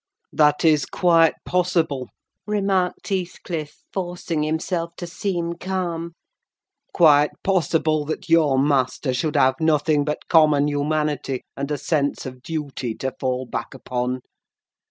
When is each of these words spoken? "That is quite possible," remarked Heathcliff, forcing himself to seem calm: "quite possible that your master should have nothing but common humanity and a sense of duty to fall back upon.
"That 0.33 0.65
is 0.65 0.87
quite 0.87 1.35
possible," 1.45 2.09
remarked 2.47 3.07
Heathcliff, 3.09 3.83
forcing 3.93 4.41
himself 4.41 4.95
to 4.95 5.05
seem 5.05 5.53
calm: 5.53 6.15
"quite 6.91 7.29
possible 7.43 8.03
that 8.05 8.27
your 8.27 8.57
master 8.57 9.13
should 9.13 9.35
have 9.35 9.59
nothing 9.59 10.03
but 10.03 10.27
common 10.27 10.67
humanity 10.67 11.41
and 11.55 11.69
a 11.69 11.77
sense 11.77 12.25
of 12.25 12.41
duty 12.41 12.95
to 12.95 13.13
fall 13.19 13.45
back 13.45 13.75
upon. 13.75 14.21